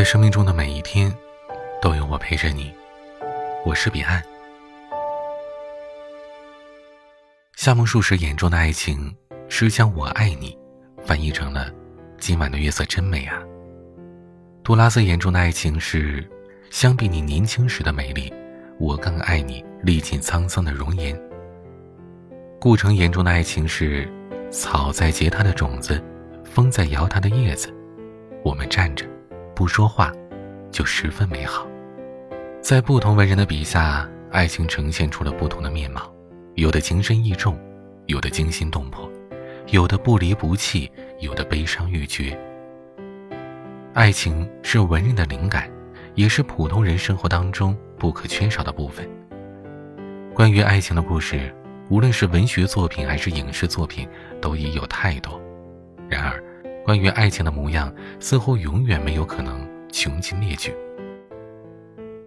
[0.00, 1.14] 在生命中的每一天，
[1.82, 2.72] 都有我陪着你。
[3.66, 4.22] 我是彼岸。
[7.54, 9.14] 夏目漱石眼中的爱情
[9.50, 10.56] 是将“我爱你”
[11.04, 11.70] 翻译成了
[12.18, 13.42] “今晚的月色真美啊”。
[14.64, 16.26] 杜拉斯眼中的爱情是
[16.70, 18.32] 相比你年轻时的美丽，
[18.78, 21.14] 我更爱你历尽沧桑的容颜。
[22.58, 24.10] 顾城眼中的爱情是
[24.50, 26.02] 草在结它的种子，
[26.42, 27.70] 风在摇它的叶子，
[28.42, 29.04] 我们站着。
[29.60, 30.10] 不说话，
[30.70, 31.66] 就十分美好。
[32.62, 36.10] 在不同文人的笔下，爱情呈现出了不同的面貌，
[36.54, 37.60] 有的情深意重，
[38.06, 39.06] 有的惊心动魄，
[39.66, 42.34] 有的不离不弃，有的悲伤欲绝。
[43.92, 45.70] 爱情是文人的灵感，
[46.14, 49.06] 也是普通人生活当中不可缺少的部分。
[50.32, 51.54] 关于爱情的故事，
[51.90, 54.08] 无论是文学作品还是影视作品，
[54.40, 55.38] 都已有太多。
[56.08, 56.42] 然而，
[56.84, 60.74] 关于爱情的模样，似乎永远没有可能穷尽列举。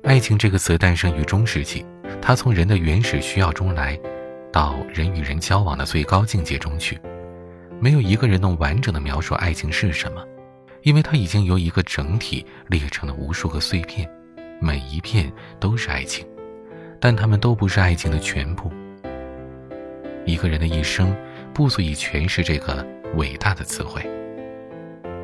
[0.03, 1.85] 爱情这个词诞生于中世纪，
[2.21, 3.99] 它从人的原始需要中来，
[4.51, 6.99] 到人与人交往的最高境界中去。
[7.79, 10.23] 没有一个人能完整的描述爱情是什么，
[10.83, 14.09] 因为它已经由一个整体裂成了无数个碎片，
[14.61, 16.25] 每一片都是爱情，
[16.99, 18.71] 但它们都不是爱情的全部。
[20.25, 21.13] 一个人的一生
[21.53, 24.01] 不足以诠释这个伟大的词汇。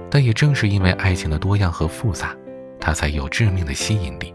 [0.09, 2.35] 但也正是因为爱情的多样和复杂，
[2.79, 4.33] 它才有致命的吸引力。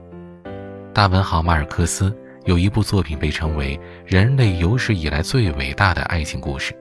[0.92, 6.72] 大文豪马尔克斯有一部作品被称为人类有史以来最伟大的爱情故事。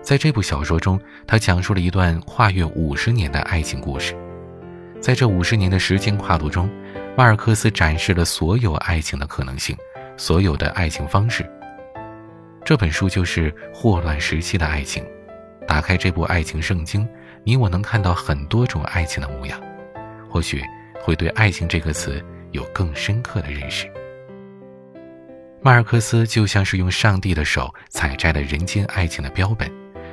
[0.00, 4.14] 在这部小说中，他讲述了一段跨越五十年的爱情故事。
[5.00, 6.70] 在这五十年的时间跨度中，
[7.16, 9.76] 马尔克斯展示了所有爱情的可能性，
[10.16, 11.44] 所有的爱情方式。
[12.64, 15.04] 这本书就是霍乱时期的爱情。
[15.66, 17.06] 打开这部爱情圣经。
[17.44, 19.60] 你我能看到很多种爱情的模样，
[20.28, 20.62] 或许
[21.00, 23.86] 会对“爱情”这个词有更深刻的认识。
[25.60, 29.70] 马尔克斯就像是用上帝的手采摘了人间爱情的标本，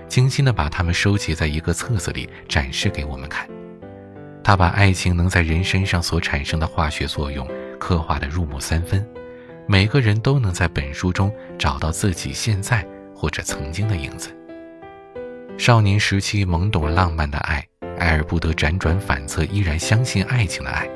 [0.08, 3.48] 精心的把它们收集在一个册子里展示给我们看。
[4.44, 7.48] 他把爱情能在人身上所产生的化学作用
[7.80, 9.06] 刻画得入木三分，
[9.68, 12.86] 每个人都能在本书中找到自己现在
[13.16, 14.36] 或者曾经的影子。
[15.58, 17.64] 少年时期懵懂浪漫的爱，
[18.00, 20.90] 爱而不得辗转反侧依然相信爱情的爱，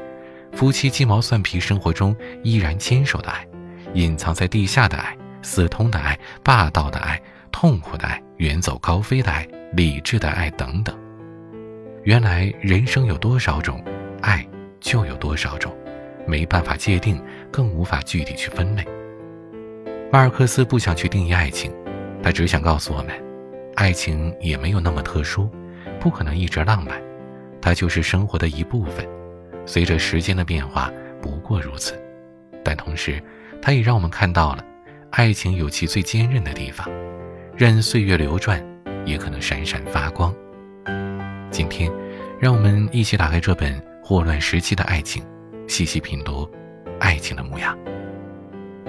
[0.53, 3.47] 夫妻鸡毛蒜皮生活中依然坚守的爱，
[3.93, 7.21] 隐藏在地下的爱，私通的爱，霸道的爱，
[7.51, 10.97] 痛苦的爱，远走高飞的爱，理智的爱等等。
[12.03, 13.83] 原来人生有多少种，
[14.21, 14.45] 爱
[14.79, 15.75] 就有多少种，
[16.25, 18.83] 没办法界定，更无法具体去分类。
[20.11, 21.71] 马尔克斯不想去定义爱情，
[22.23, 23.24] 他只想告诉我们。
[23.75, 25.49] 爱情也没有那么特殊，
[25.99, 27.01] 不可能一直浪漫，
[27.61, 29.05] 它就是生活的一部分，
[29.65, 30.91] 随着时间的变化，
[31.21, 31.93] 不过如此。
[32.63, 33.21] 但同时，
[33.61, 34.63] 它也让我们看到了，
[35.11, 36.89] 爱情有其最坚韧的地方，
[37.55, 38.65] 任岁月流转，
[39.05, 40.33] 也可能闪闪发光。
[41.51, 41.91] 今天，
[42.39, 45.21] 让我们一起打开这本霍乱时期的爱情，
[45.67, 46.49] 细细品读
[46.99, 47.77] 爱情的模样。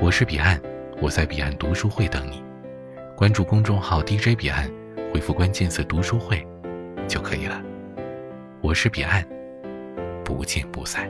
[0.00, 0.60] 我是彼岸，
[1.00, 2.45] 我在彼岸读书会等你。
[3.16, 4.70] 关注公众号 DJ 彼岸，
[5.10, 6.46] 回复关键词“读书会”
[7.08, 7.62] 就可以了。
[8.60, 9.26] 我是彼岸，
[10.22, 11.08] 不见不散。